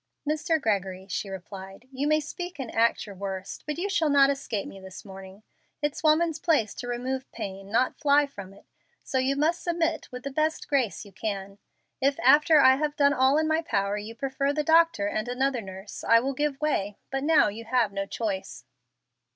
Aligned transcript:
"Mr. 0.27 0.59
Gregory," 0.59 1.05
she 1.07 1.29
replied, 1.29 1.87
"you 1.91 2.07
may 2.07 2.19
speak 2.19 2.57
and 2.57 2.73
act 2.75 3.05
your 3.05 3.13
worst, 3.13 3.63
but 3.67 3.77
you 3.77 3.87
shall 3.87 4.09
not 4.09 4.31
escape 4.31 4.67
me 4.67 4.79
this 4.79 5.05
morning. 5.05 5.43
It's 5.79 6.01
woman's 6.01 6.39
place 6.39 6.73
to 6.73 6.87
remove 6.87 7.31
pain, 7.31 7.69
not 7.71 7.99
fly 7.99 8.25
from 8.25 8.51
it. 8.51 8.65
So 9.03 9.19
you 9.19 9.35
must 9.35 9.61
submit 9.63 10.11
with 10.11 10.23
the 10.23 10.31
best 10.31 10.67
grace 10.67 11.05
you 11.05 11.11
can. 11.11 11.59
If 12.01 12.19
after 12.21 12.59
I 12.59 12.77
have 12.77 12.95
done 12.95 13.13
all 13.13 13.37
in 13.37 13.47
my 13.47 13.61
power 13.61 13.95
you 13.95 14.15
prefer 14.15 14.51
the 14.51 14.63
doctor 14.63 15.05
and 15.05 15.27
another 15.27 15.61
nurse, 15.61 16.03
I 16.03 16.19
will 16.19 16.33
give 16.33 16.59
way, 16.59 16.97
but 17.11 17.23
now 17.23 17.49
you 17.49 17.65
have 17.65 17.91
no 17.93 18.07
choice." 18.07 18.65